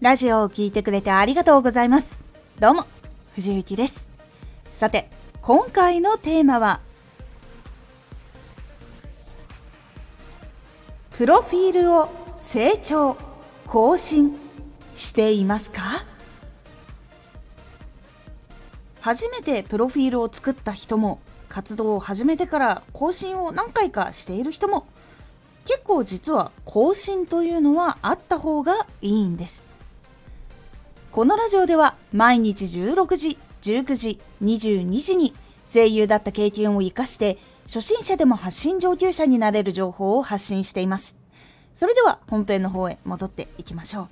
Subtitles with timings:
[0.00, 2.24] ラジオを聴いてくれてありがとうございます。
[2.60, 2.86] どうも、
[3.34, 4.08] 藤幸です。
[4.72, 5.10] さて、
[5.42, 6.78] 今回のテーマは、
[11.10, 13.16] プロフィールを成長、
[13.66, 14.38] 更新
[14.94, 15.82] していますか？
[19.00, 21.18] 初めてプロフィールを作った人も
[21.48, 24.86] 活動を始めてから更新を何回かしている人も
[25.64, 29.66] 結構実は更新というのはあった方がいいんです
[31.18, 35.34] このラジオでは毎日16時19時22時に
[35.66, 41.18] 声優だった経験を生かして初心者でも発信上級者になれる情報を発信しています。
[41.74, 44.06] それでは本編の方へ戻っていきましょ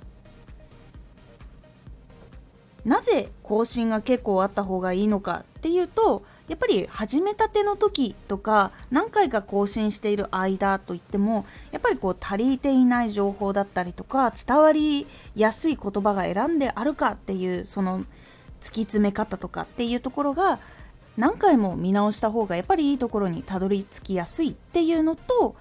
[2.85, 2.89] う。
[2.89, 20.59] なぜ更新が結構あった方がいいのかっていうとやっぱり始めたての時とか何回か更新している間といってもやっぱりこう足りていない情報だったりとか伝わりやすい言葉が選んであるかっていうその突き詰め方とかっていうところが
[21.17, 25.53] 何回も見直した方がやっぱりいいところにたどり着きやすいっていうのと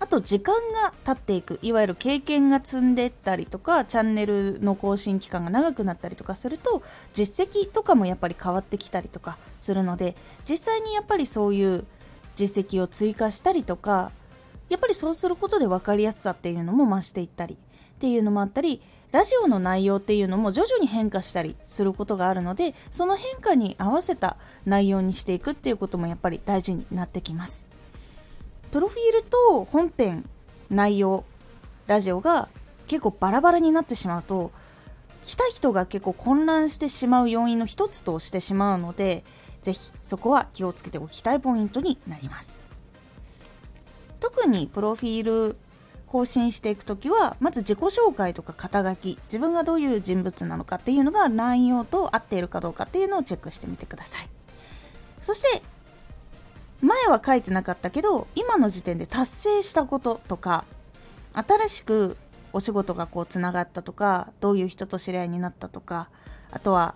[0.00, 6.82] あと時間が経っていくいわゆる経験が積んでったりとかチャンネルの更新期間が長くなったりとかすると
[7.12, 10.14] 実績とかもやっぱり変わってきたりとかするので
[10.48, 11.84] 実際にやっぱりそういう
[12.36, 14.12] 実績を追加したりとか
[14.68, 17.58] やっぱりそうすることで分かりやすさっていうのも増していったりっ
[17.98, 27.66] ていうのもあったりラジオの内容っていうのも徐々に変化したりすることがあるのでその変化に合わせた内容にしていくっていうこともやっぱり大事になってきます。
[28.70, 30.28] プロフィールと本編
[30.70, 31.24] 内容
[31.86, 32.48] ラジオが
[32.86, 34.50] 結構バラバラになってしまうと
[35.22, 39.24] 来た人が結構混乱してしまう要因の一つとしてしまうので
[39.62, 42.60] ぜひそこは気をつけておきたいポイントになります。
[44.20, 45.56] 特にプロフィール
[46.06, 54.28] 更新していく時はまず自己紹介とか肩書き自分がどういう人物なのかっていうのが内容と合っているかどうかっていうのをチェックしてみてください。
[55.20, 55.62] そして
[56.80, 60.64] 前は書いてなかったけど今の時点で達成したこととか
[61.32, 62.16] 新しく
[62.52, 66.08] お仕事がこうつながったとかどういう人と知り合いになったとか
[66.50, 66.94] あとは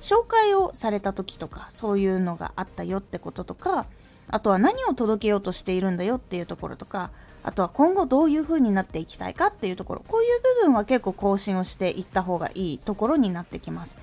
[0.00, 3.86] 紹介をされた時とかそういうのがあったよってこととか
[4.28, 7.10] あとは何を届けようとしているんだよっていうところとか
[7.42, 13.98] あとは今後どういう風になっていきたいかっていうところこういう部分は結構更新をしていった方がいいところになってきます。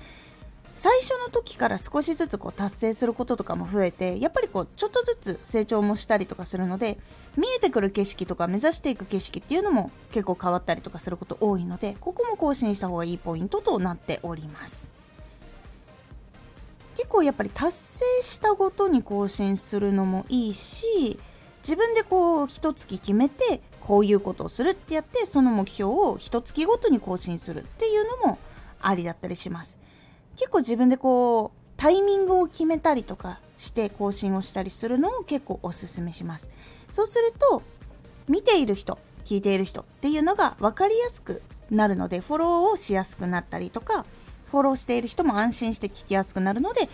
[0.74, 6.98] 最初の時から少しずつこう達成することとかも増えてやっぱりこうちょっとずつ成長もしたりとかするので
[7.36, 14.90] 見えてくる景色とか目指していく景色っていうのも結構変わったりとかすること多いのでここも更新した方がいいポイントとなっております。
[16.96, 21.18] 結構やっぱり達成したごとに更新するのもいいし
[21.62, 28.38] 自分でこう一月決めてこういうことをするってやってその目標を一月ごとに更新するっていうのも
[28.80, 29.78] ありだったりします。
[30.36, 36.50] 結構自分でこうタイミングを決めたりとかして更新をしたりするのを結構おすすめします。
[36.90, 37.62] そうすると
[38.28, 44.04] 見ている人聞いている人っていうのが分かりやすくなるのでフォローをしやすくなったりとか
[44.50, 46.88] フォローしている人も安心して聞きやすくなるので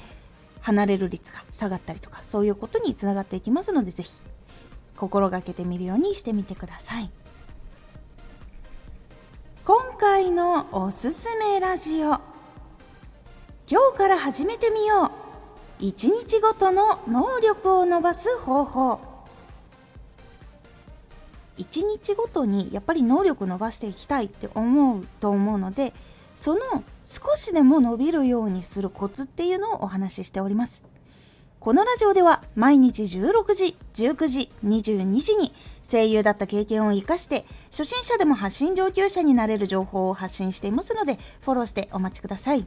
[0.61, 4.13] 離れる率が下がったりとかそういうことにつながっていきますので是非
[4.97, 7.11] 心がけてみるようにしてみてください。
[9.65, 12.30] 今回のおすすめラジオ。
[13.71, 15.13] 今日から始めてみよ
[15.81, 15.85] う。
[15.85, 19.01] 1日ごとの能力を伸ばす方法。
[21.57, 25.93] 1日ごとにやっぱり能力伸ばしていきたいって思うと思うので
[26.35, 26.61] その
[27.05, 30.83] 少しでも伸びるようにするコツっていうのをお話ししております。
[31.61, 35.53] このラジオでは毎日16時、19時、22時に
[35.89, 42.67] 声優だった経験を活かして初心者でも発信上級者になれる情報を発信していますのでフォローしてお待ちください。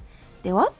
[0.43, 0.73] では